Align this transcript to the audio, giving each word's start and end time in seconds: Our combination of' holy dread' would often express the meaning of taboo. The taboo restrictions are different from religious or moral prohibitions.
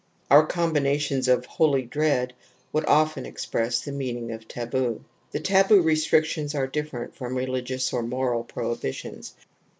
Our 0.31 0.47
combination 0.47 1.21
of' 1.29 1.45
holy 1.59 1.83
dread' 1.83 2.33
would 2.73 2.85
often 2.87 3.23
express 3.23 3.81
the 3.81 3.91
meaning 3.91 4.31
of 4.31 4.47
taboo. 4.47 5.05
The 5.29 5.39
taboo 5.39 5.79
restrictions 5.79 6.55
are 6.55 6.65
different 6.65 7.15
from 7.15 7.37
religious 7.37 7.93
or 7.93 8.01
moral 8.01 8.43
prohibitions. 8.43 9.35